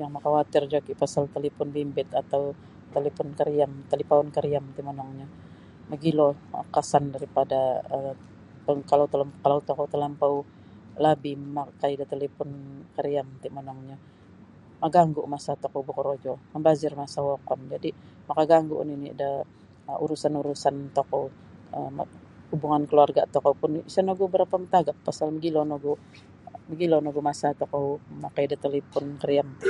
[0.00, 2.42] Yang makawatir joki' pasal talipon bimbit atau
[2.94, 5.26] talipon kariam talipaun kariam ti monongnyo
[5.88, 6.28] mogilo
[6.74, 7.60] kesan daripada
[8.66, 9.06] um kalau
[9.44, 10.34] kalau tokou talampau
[11.04, 12.50] labih mamakai da talipon
[12.96, 13.96] kariam ti monongnyo
[14.82, 17.96] maganggu' masa tokou bokorojo mambazir masa wokon jadi'
[18.28, 19.30] makaganggu' nini' da
[20.04, 21.24] urusan-urusan tokou
[21.78, 21.96] um
[22.52, 25.92] hubungan kaluarga' tokou pun isa nogu barapa' matagap pasal mogilo nogu
[26.68, 29.68] mogilo nogu masa tokou mamakai da talipon kariam ti.